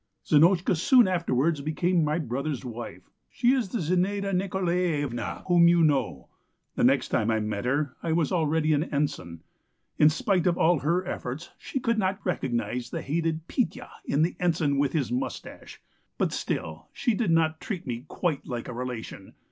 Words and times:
"Zinotchka 0.25 0.75
soon 0.75 1.07
afterwards 1.07 1.61
became 1.61 2.03
my 2.03 2.17
brother's 2.17 2.65
wife. 2.65 3.11
She 3.29 3.51
is 3.53 3.69
the 3.69 3.79
Zinaida 3.79 4.33
Nikolaevna 4.33 5.43
whom 5.47 5.67
you 5.67 5.83
know. 5.83 6.27
The 6.73 6.83
next 6.83 7.09
time 7.09 7.29
I 7.29 7.39
met 7.39 7.65
her 7.65 7.95
I 8.01 8.11
was 8.11 8.31
already 8.31 8.73
an 8.73 8.85
ensign. 8.85 9.43
In 9.99 10.09
spite 10.09 10.47
of 10.47 10.57
all 10.57 10.79
her 10.79 11.05
efforts 11.05 11.51
she 11.59 11.79
could 11.79 11.99
not 11.99 12.17
recognize 12.25 12.89
the 12.89 13.03
hated 13.03 13.47
Petya 13.47 13.89
in 14.03 14.23
the 14.23 14.35
ensign 14.39 14.79
with 14.79 14.91
his 14.93 15.11
moustache, 15.11 15.79
but 16.17 16.33
still 16.33 16.87
she 16.91 17.13
did 17.13 17.29
not 17.29 17.61
treat 17.61 17.85
me 17.85 18.05
quite 18.07 18.47
like 18.47 18.67
a 18.67 18.73
relation. 18.73 19.35